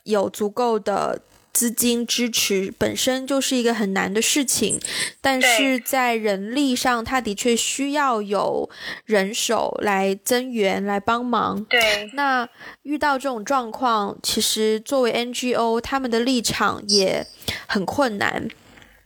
[0.06, 1.19] 有足够的。
[1.55, 4.77] 资金支持本身就是一个很难的事情，
[5.21, 8.69] 但是在人力上，它的确需要有
[9.05, 11.63] 人手来增援、来帮忙。
[11.63, 12.45] 对，那
[12.83, 17.25] 遇到这种状况，其实作为 NGO，他们的立场也
[17.65, 18.49] 很困难。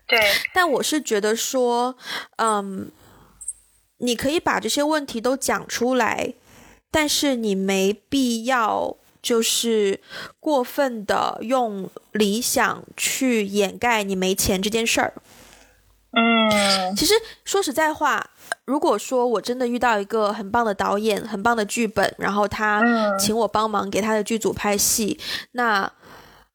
[0.07, 0.19] 对，
[0.51, 1.95] 但我是觉得说，
[2.38, 2.91] 嗯，
[3.99, 6.33] 你可以把这些问题都讲出来，
[6.89, 9.99] 但是你没必要就是
[10.39, 15.13] 过分的用理想去掩盖你没钱这件事儿。
[16.12, 17.13] 嗯，其实
[17.45, 18.32] 说实在话，
[18.65, 25.19] 如果说我真的遇到一个很棒的导演、很棒的剧本，然后他嗯请我帮忙给他的剧组拍戏，
[25.51, 25.91] 那，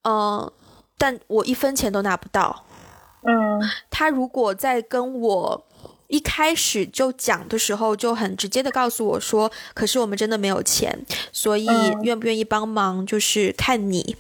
[0.03, 0.51] 嗯、
[0.99, 2.67] 但我一分钱都拿不到。
[3.23, 5.67] 嗯他如果在跟我
[6.15, 12.03] 一开始就讲的时候，就很直接的告诉我说：“可是我们真的没有钱，所以嗯。
[12.05, 14.15] 愿不愿意帮忙就是看你。”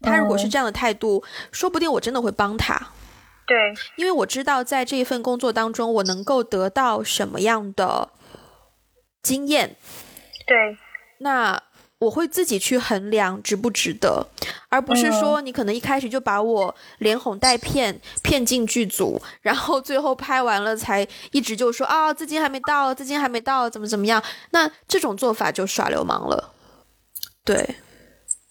[0.00, 2.74] 他如果是这样的态度，说不定我真的会帮他，
[3.46, 8.08] 对，因为我知道在这一份工作当中，我能够得到什么样的
[9.22, 9.76] 经验，
[10.46, 10.78] 对，
[11.18, 11.62] 那
[11.98, 14.28] 我会自己去衡量值不值得，
[14.68, 24.22] 而不是说你可能一开始就把我连哄带骗骗进剧组，然后最后拍完了才一直就说啊资金还没到，资金还没到，怎么怎么样？
[24.50, 26.54] 那这种做法就耍流氓了。
[27.44, 27.56] 对，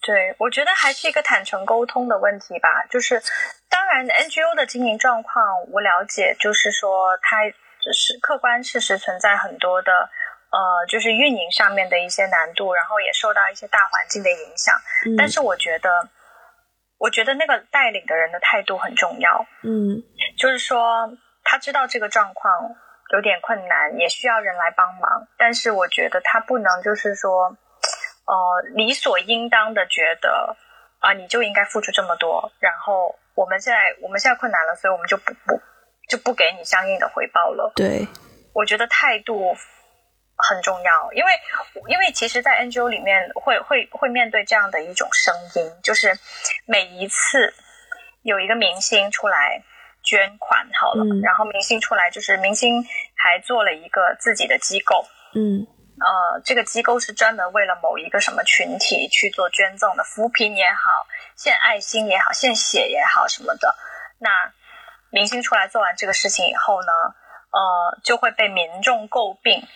[0.02, 2.84] 对，我觉得还是一个坦诚沟通的问题吧。
[2.90, 3.22] 就是，
[3.70, 10.10] 当然 NGO 的经营状况我了解，就是说它只是客观事实存在很多的
[10.50, 14.74] 呃，就是运营上面的一些难度，然后也受到一些大环境的影响。
[15.06, 15.90] 嗯但是我觉得，
[16.98, 19.46] 我觉得那个带领的人的态度很重要。
[19.62, 20.02] 嗯
[20.38, 21.10] 就是说
[21.44, 22.52] 他知道这个状况
[23.12, 27.56] 有点困难，也需要人来帮忙，但是我觉得他不能就是说，
[28.26, 30.56] 呃，理所应当的觉得
[31.00, 35.60] 啊、你就应该付出这么多，然后我们现在我们现在困难了，所以我们就不不
[36.08, 37.72] 就不给你相应的回报了。
[37.76, 38.08] 对，
[38.52, 39.54] 我觉得态度
[40.38, 41.32] 很重要，因为
[41.88, 46.18] 因为其实，在 NGO 里面会会会面对这样的一种声音，就是
[46.66, 47.52] 每一次
[48.22, 49.62] 有一个明星出来
[50.02, 51.20] 捐款好了，嗯。
[51.22, 52.84] 然后明星出来就是明星
[53.16, 55.66] 还做了一个自己的机构，嗯。
[56.00, 63.74] 呃，这个机构是专门为了某一个什么群体去做捐赠的，扶贫也好，献爱心也好，献血也好什么的。
[64.20, 64.30] 那
[65.10, 66.92] 明星出来做完这个事情以后呢，
[67.50, 69.66] 呃，就会被民众诟病，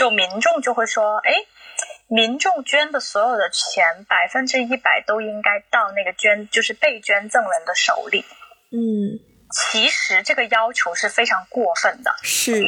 [0.00, 1.30] 就民众就会说，哎，
[2.08, 8.24] 民众捐的所有的钱，百分之一百都应该到那个捐，就是被捐赠人的手里。
[8.72, 9.20] 嗯
[9.52, 12.62] 其实这个要求是非常过分的，是，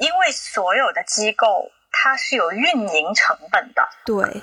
[0.00, 3.88] 因为所有的机构它是有运营成本的。
[4.04, 4.42] 对，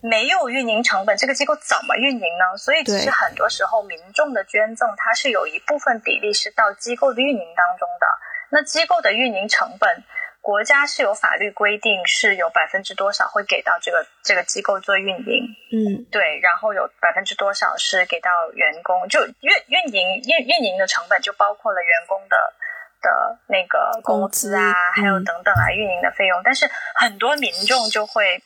[0.00, 2.56] 没有运营成本，这个机构怎么运营呢？
[2.56, 8.06] 所以其实很多时候民众的捐赠，它是有一部分比例是到机构的运营当中的。
[8.52, 10.04] 那机构的运营成本，
[10.40, 16.04] 国家是有法律规定是有百分之多少会给到这个这个机构做运营，嗯。
[16.10, 22.36] 对，然后有百分之多少是给到员工，就运运营运运营的成本就包括了员工的。
[23.02, 28.42] 的那个工资啊，资还有嗯等等啊，运营的费用，但是很多民众就会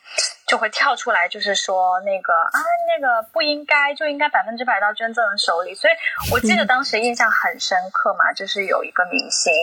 [0.47, 5.73] 就会跳出来，就是说那个啊，那个不应该，就应该百分之百到捐赠人手里。
[5.75, 5.93] 所以
[6.31, 9.53] 我记得当时印象很深刻嘛，就是有一个明星，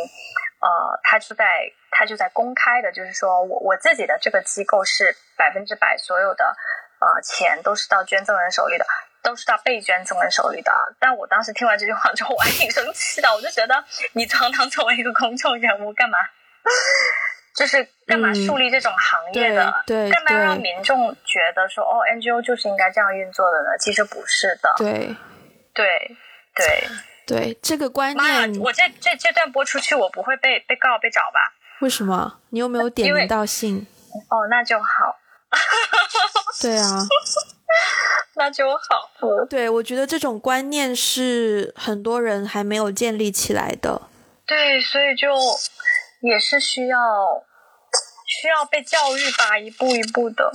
[0.61, 6.57] 呃，他就在他就在公开的，就是说我我自己的这个机构是百分之百所有的
[7.01, 8.85] 呃钱都是到捐赠人手里的。
[9.25, 13.33] 都是到被捐赠人手里的，但我当时听完这句话之后，我还挺生气的。
[13.33, 16.19] 我就觉得，你堂堂作为一个公众人物，干嘛？
[17.55, 19.73] 就是干嘛嗯树立这种行业的？
[19.87, 23.77] 对对干嘛让民众觉得说，哦，NGO 就是应该这样运作的呢？
[23.79, 24.75] 其实不是的。
[24.79, 25.15] 对
[25.75, 26.17] 对
[26.55, 26.89] 对，
[27.27, 28.17] 对，这个观！
[28.17, 31.41] 念我这这这段播出去，我不会被被告被找吧？
[31.81, 32.41] 为什么？
[32.51, 33.87] 你有没有点名道姓？
[34.29, 35.17] 哦，那就好，
[36.61, 37.07] 对啊。
[38.35, 39.11] 那就好。
[39.21, 44.03] 嗯， 对，我觉得这种观念是很多人还没有建立起来的。
[44.47, 45.35] 对，所以就
[46.23, 46.99] 也是需要
[48.27, 50.51] 需要被教育吧，一步一步的。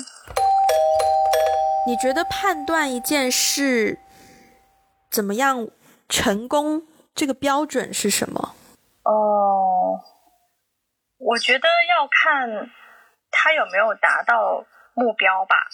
[1.86, 4.00] 你觉得判断一件事
[5.10, 5.68] 怎么样
[6.10, 8.56] 成功，这个标准是什么？
[9.04, 10.00] 哦，
[11.18, 12.70] 我觉得要看
[13.32, 15.68] 他有没有达到目标吧。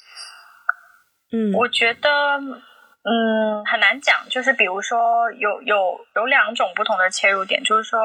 [1.32, 4.30] 嗯我觉得，嗯，很难讲。
[4.30, 8.00] 就是比如说，有有有两种不同的切入点，就是说，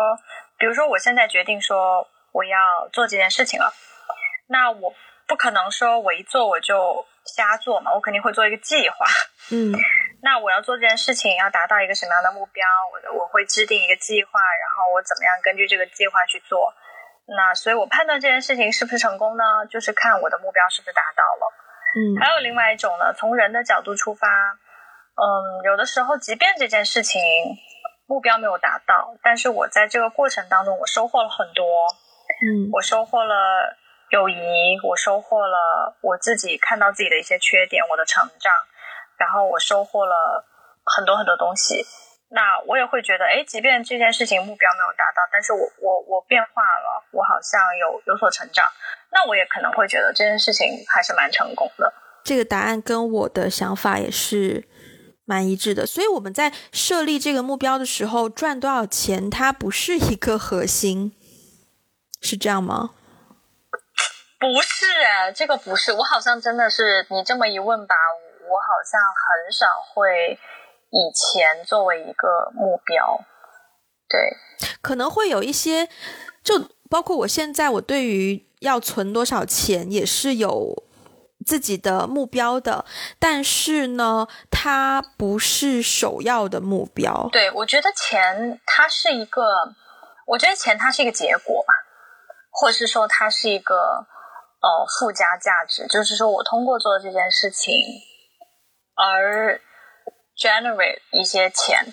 [0.59, 3.73] 比如说我现在决定说我要做这件事情了，
[4.49, 4.93] 那我
[5.27, 9.07] 不可能说我一做我就瞎做嘛，我肯定会做一个计划。
[9.51, 9.73] 嗯
[10.21, 12.67] 那我要做这件事情，要达到一个什么样的目标？
[12.91, 16.75] 我我会制定一个计划，然后我怎么样根据这个计划去做。
[17.29, 19.45] 那所以我判断这件事情是不是成功呢？
[19.71, 21.53] 就是看我的目标是不是达到了。
[21.95, 27.23] 嗯还有另外一种呢，从人的角度出发，嗯，有的时候即便这件事情
[28.09, 31.65] 目标没有达到，但是我在这个过程当中，我收获了很多。
[32.41, 33.77] 嗯我收获了
[34.11, 38.53] 友谊，我收获了我自己看到自己的一些缺点，我的成长，
[39.19, 40.45] 然后我收获了
[40.97, 41.85] 很多很多东西。
[42.31, 48.67] 那我也会觉得，哎，即便这件事情目标没有达到，但是我我我变化了，我好像有有所成长，
[49.11, 51.93] 那我也可能会觉得这件事情还是蛮成功的。
[52.25, 54.69] 这个答案跟我的想法也是
[55.29, 55.87] 蛮一致的。
[55.87, 61.13] 所以我们在设立这个目标的时候，赚多少钱它不是一个核心，
[62.23, 62.93] 是这样吗？
[64.41, 67.95] 不是哎，这个不是，我好像真的是你这么一问吧，
[68.49, 70.39] 我好像很少会
[70.91, 73.21] 以钱作为一个目标。
[74.09, 74.37] 对，
[74.81, 75.89] 可能会有一些，
[76.43, 80.85] 就包括我现在，我对于要存多少钱也是有
[81.49, 82.85] 自己的目标的，
[83.19, 87.31] 但是呢，它不是首要的目标。
[87.33, 89.43] 对，我觉得钱它是一个，
[90.27, 91.73] 我觉得钱它是一个结果吧，
[92.51, 94.69] 或者是说它是一个呃
[95.01, 97.73] 附加价值，就是说我通过做这件事情
[98.95, 99.59] 而
[100.37, 101.87] generate 一些钱，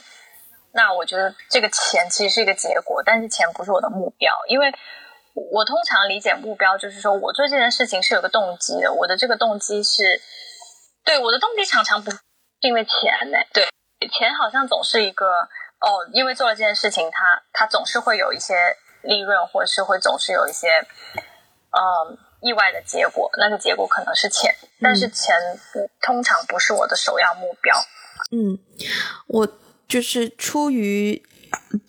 [0.73, 4.73] 那我觉得这个钱其实是一个结果，但是钱不是我的目标，因为
[5.35, 10.03] 我通常理解目标就是说我做这件事情是有个动机的，我的这个动机是
[11.03, 12.17] 对我的动机常常不是
[12.61, 13.67] 因为钱呢，对。
[14.11, 15.25] 钱好像总是一个
[15.79, 18.53] 哦，因为做了这件事情，它它总是会有一些
[19.01, 20.67] 利润，或者是会总是有一些
[21.71, 23.29] 嗯意外的结果。
[23.37, 25.35] 那个结果可能是钱，但是钱
[26.01, 27.75] 通常不是我的首要目标。
[28.31, 28.59] 嗯，
[29.27, 29.47] 我
[29.87, 31.25] 就是出于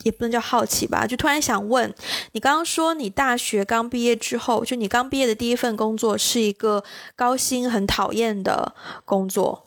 [0.03, 1.93] 也不能叫好奇吧，就突然想问
[2.33, 6.83] 你，刚刚说你大学刚毕业之后，就你刚毕业的第一份工作是一个
[7.15, 9.63] 高薪、很讨厌的工作。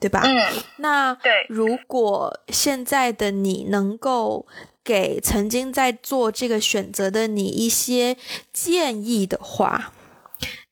[0.00, 0.20] 对吧？
[0.22, 0.36] 嗯，
[0.78, 4.46] 那对，如果现在的你能够
[4.82, 8.14] 给曾经在做这个选择的你一些
[8.52, 9.94] 建议的话，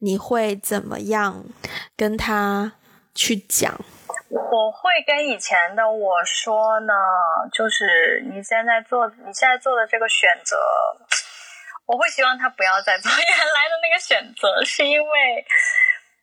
[0.00, 1.46] 你会怎么样
[1.96, 2.74] 跟他
[3.14, 3.80] 去讲？
[4.32, 6.92] 我会跟以前的我说呢，
[7.52, 10.56] 就是你现在做你现在做的这个选择，
[11.86, 15.44] 我会希望他不要再做原来的那个选择，是因为，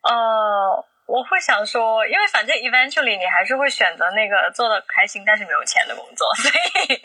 [0.04, 0.86] 呃。
[1.10, 6.96] 我会想说，因为反正 eventually 你还是会选择那个做的开心但是没有钱的工作， 所以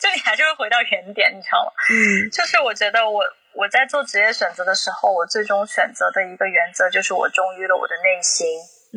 [0.00, 1.70] 就你还是会回到原点，你知道吗？
[1.92, 8.48] 嗯，就是我觉得我我在做职业选择的时候，我最终选择的一个原则就是我忠于了我的内心。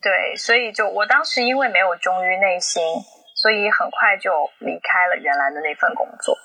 [0.00, 2.82] 对，所以就我当时因为没有忠于内心，
[3.34, 4.30] 所以很快就
[4.60, 6.36] 离开了原来的那份工作。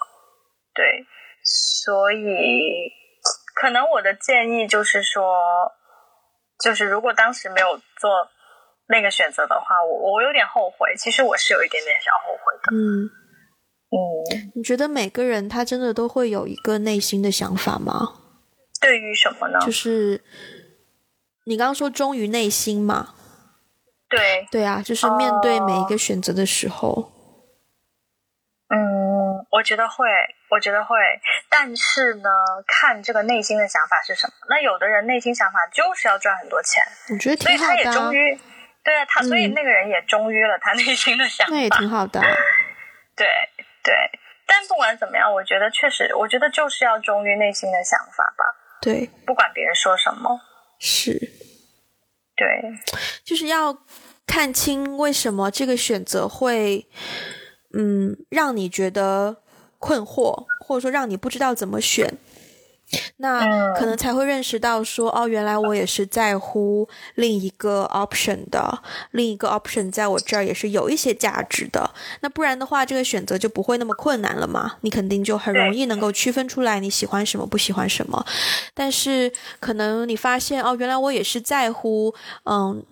[0.74, 1.06] 对，
[1.44, 2.92] 所以
[3.56, 5.24] 可能我的建议就是说。
[6.64, 8.10] 就是如果当时没有做
[8.88, 10.96] 那个选择的话，我我有点后悔。
[10.96, 12.72] 其实我是有一点点小后悔的。
[12.72, 13.04] 嗯
[13.90, 18.14] 嗯，你觉得每个人他真的都会有一个内心的想法吗？
[18.80, 19.60] 对于什么呢？
[19.66, 20.24] 就是
[21.46, 23.14] 你刚刚说忠于内心嘛？
[24.16, 27.12] 对对啊，就是面对每一个选择的时候。
[28.70, 30.08] 嗯，我觉得会。
[30.54, 30.96] 我觉得会，
[31.50, 32.30] 但是呢，
[32.68, 34.34] 看这个内心的想法是什么。
[34.48, 38.40] 那有的人内心想法就是要赚很多钱，我觉得所以他也忠于，
[38.84, 42.22] 对啊，他所以嗯那个人也忠于了他内心的想法，那也挺好的。
[43.18, 43.26] 对
[43.84, 43.96] 对，
[44.46, 48.46] 但不管怎么样，我觉得确实，我觉得就是要忠于内心的想法吧。
[48.80, 50.40] 对，不管别人说什么，
[50.78, 51.20] 是，
[52.36, 52.62] 对，
[53.26, 53.76] 就是要
[54.28, 56.88] 看清为什么这个选择会，
[57.74, 59.38] 嗯，让你觉得。
[59.86, 62.10] 困惑，或者说让你不知道怎么选，
[63.18, 71.94] 那可能才会认识到说，哦，原来我也是在乎另一个 option 的，另一个 option 在我这儿也是有一些价值的。
[72.22, 74.78] 那不然的话，这个选择就不会那么困难了嘛？
[74.80, 78.26] 你肯定就很容易能够区分出来你喜欢什么，不喜欢什么。
[78.74, 82.16] 但是可能你发现，哦，原来我也是在乎，
[82.46, 82.86] 嗯。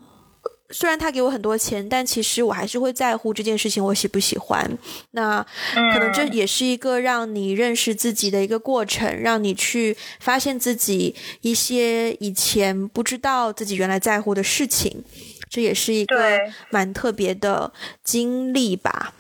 [0.72, 4.66] 虽然他给我很多钱，但其实我还是会在乎这件事情我喜不喜欢。
[5.12, 5.46] 那
[5.94, 15.04] 可能这也是一个让你认识自己的一个过程，让你去发现自己一些以前不知道自己原来在乎的事情。
[15.50, 19.14] 这也是一个蛮特别的经历吧。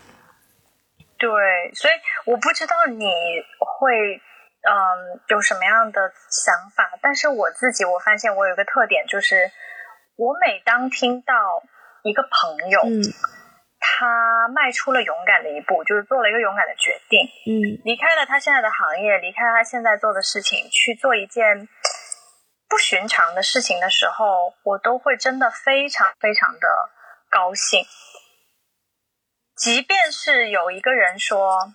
[1.17, 1.29] 对，
[1.75, 1.93] 所以
[2.25, 3.05] 我不知道你
[3.59, 4.15] 会
[4.61, 9.51] 嗯有什么样的想法，但是我自己我发现我有一个特点就是。
[10.15, 11.33] 我每当听到
[12.03, 13.01] 一个朋友，嗯，
[13.79, 21.67] 他迈出了勇敢的一步，就是做了一个勇敢的决定，嗯，离开了他现在的行业，离开了他现在做的事情，去做一件
[22.69, 26.67] 不寻常的事情的时候，我都会真的非常非常的
[27.29, 27.83] 高兴。
[29.55, 31.73] 即便是有一个人说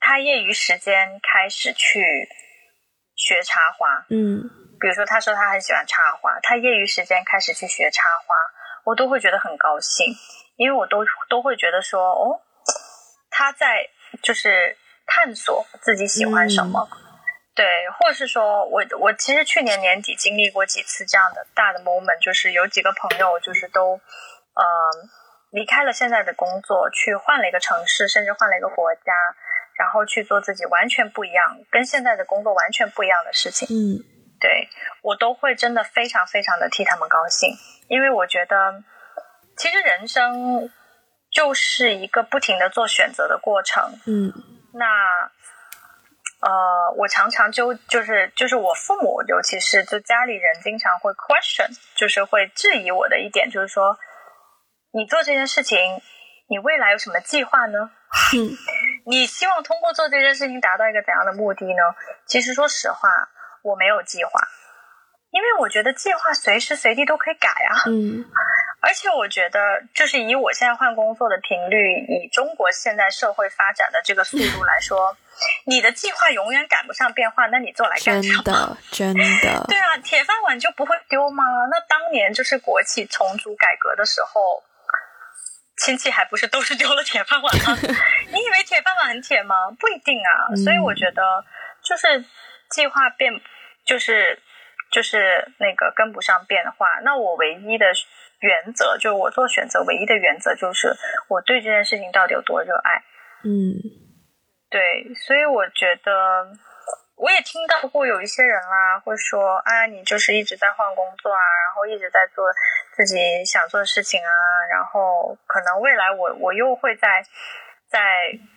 [0.00, 2.28] 他业余时间开始去
[3.14, 4.50] 学插花，嗯
[4.80, 8.34] 比如说他说他很喜欢插花，他业余时间开始去学插花，
[8.84, 10.06] 我都会觉得很高兴，
[10.56, 12.40] 因为我都都会觉得说哦，
[13.30, 13.86] 他在
[14.22, 16.88] 就是探索自己喜欢什么。
[17.54, 24.64] 对，或者是说我我其实去年年底经历过几次这样的大的 moment，就是有几个朋友就是都呃
[25.50, 29.12] 离开了现在的工作，去换了一个城市，甚至换了一个国家，
[29.78, 33.68] 然后去做自己完全不一样、跟现在的工作完全不一样的事情。
[33.70, 34.02] 嗯
[34.44, 34.68] 对
[35.00, 37.56] 我都会真的非常非常的替他们高兴，
[37.88, 38.84] 因为我觉得
[39.56, 40.70] 其实人生
[41.30, 43.82] 就是一个不停的做选择的过程。
[44.06, 44.30] 嗯
[44.74, 44.84] 那
[46.46, 53.96] 呃，我常常就就是就是我父母，尤其是就家里人，经常会 question，就是会质疑我的一点，就是说，
[54.92, 55.78] 你做这件事情，
[56.50, 57.78] 你未来有什么计划呢？
[58.36, 58.52] 嗯
[59.08, 61.82] 你希望通过做这件事情达到一个怎样的目的呢？
[62.26, 63.08] 其实说实话，
[63.64, 64.30] 我没有计划，
[65.30, 67.82] 因为我觉得计划随时随地都可以改啊。
[67.86, 68.24] 嗯
[68.84, 75.16] 而且我觉得，就是以我现在换工作的频率，以中国现在社会发展的这个速度来说，
[75.64, 78.42] 你的计划永远赶不上变化，那你做来干真什么？
[78.44, 81.42] 的真的对啊，铁饭碗就不会丢吗？
[81.70, 84.62] 那当年就是国企重组改革的时候，
[85.78, 87.78] 亲戚还不是都是丢了铁饭碗吗？
[88.30, 89.54] 你以为铁饭碗很铁吗？
[89.80, 90.52] 不一定啊。
[90.52, 91.22] 嗯所以我觉得，
[91.82, 92.22] 就是
[92.68, 93.32] 计划变，
[93.84, 94.38] 就是
[94.90, 97.00] 就是那个跟不上变化。
[97.02, 97.86] 那我唯一的
[98.40, 100.94] 原则，就是我做选择唯一的原则，就是
[101.28, 103.02] 我对这件事情到底有多热爱。
[103.44, 103.76] 嗯
[104.70, 106.10] 对，所以我觉得，
[107.16, 112.44] 我也听到过有一些人啦，会说，啊，你就是一直在换工作啊，然后一直在做
[112.96, 114.30] 自己想做的事情啊，
[114.72, 117.22] 然后可能未来我我又会在
[117.88, 118.00] 在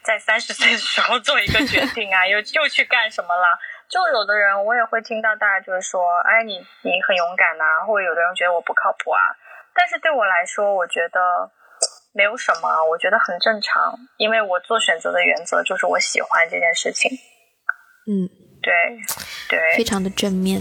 [0.03, 3.59] 在三十岁的时候做一个决定啊，又又去干什么啦？
[3.89, 9.21] 就有的人我也会听到，大家就是说，哎，你你很勇敢呐、或者有的人觉得我不靠谱啊，
[9.73, 11.51] 但是对我来说，我觉得。
[12.13, 17.11] 没有什么，我觉得很正常，因为我做选择的原则就是我喜欢这件事情。
[18.09, 18.25] 嗯，
[18.59, 18.73] 对，
[19.47, 20.59] 对，非常的正面。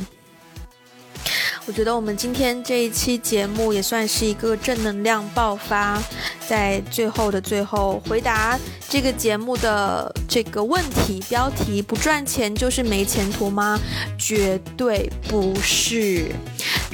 [1.67, 6.01] 我觉得我们今天这一期节目也算是一个正能量爆发，
[6.47, 8.57] 在最后的最后回答
[8.89, 13.81] 这个节目的这个问题标题：不赚钱就是没前途吗？
[14.17, 16.27] 绝对不是。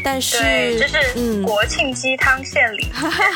[0.02, 0.38] 但是，
[0.78, 2.90] 这是嗯国庆鸡汤献礼。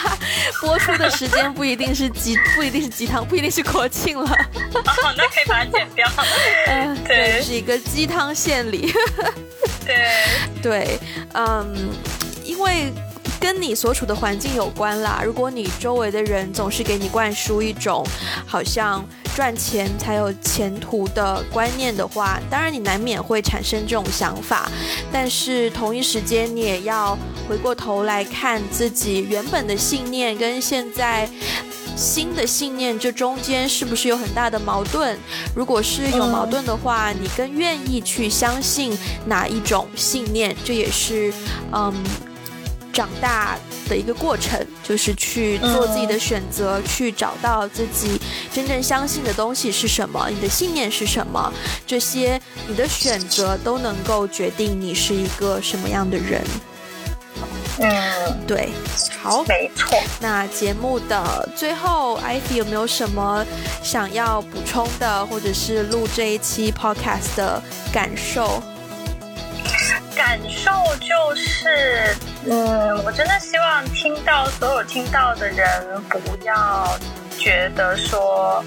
[0.62, 4.28] 播出的时间不一定是鸡， 不一定是鸡汤，不一定是国庆了。
[4.72, 6.11] 哦，那可以把它剪掉。
[6.66, 8.91] 嗯， 对对，是一个鸡汤献礼。
[9.87, 9.97] 对，
[10.62, 10.99] 对，
[11.34, 11.91] 嗯，
[12.45, 12.93] 因为
[13.41, 15.22] 跟你所处的环境有关啦。
[15.24, 18.05] 如果你周围的人总是给你灌输一种
[18.47, 24.70] 好像赚钱才有前途的观念的话，当然你难免会产生这种想法。
[25.12, 27.16] 但是同一时间，你也要
[27.49, 31.28] 回过头来看自己原本的信念跟现在。
[31.99, 35.16] 新的信念，这中间是不是有很大的矛盾？
[35.55, 40.55] 如果是有矛盾的话，你更愿意去相信哪一种信念？
[40.62, 41.32] 这也是，
[41.72, 41.95] 嗯，
[42.97, 43.59] 长大
[43.90, 48.18] 的一个过程，就是去做自己的选择，去找到自己
[48.51, 51.53] 真正相信的东西是什么，你的信念是什么，
[51.86, 56.42] 这些你的选择都能够决定你是一个什么样的人。
[57.78, 58.70] 嗯，对，
[59.22, 60.03] 好，没错。
[60.18, 63.44] 那节目的最后，艾迪有没有什么
[63.82, 68.62] 想要补充的，或者是录这一期 podcast 的感受？
[70.16, 72.16] 感受就是，
[72.49, 75.66] 嗯，我真的希望听到所有听到的人
[76.09, 76.97] 不要
[77.38, 78.62] 觉得说，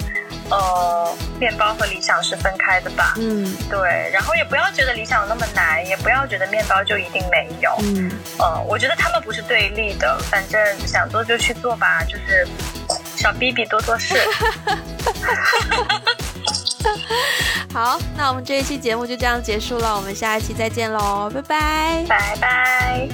[0.50, 3.14] 呃，面包和理想是分开的吧。
[3.16, 7.74] 嗯对，然后也不要觉得理想有那么难，也不要觉得面包就一定没有。
[7.80, 12.46] 嗯，呃，我觉得他们不是对立的，反正想做就去做吧，就是
[13.16, 14.14] 少逼逼多做事。
[17.72, 22.04] 好，那我们这一期节目就这样结束了，我们下一期再见喽，拜拜。
[22.08, 23.08] 拜拜。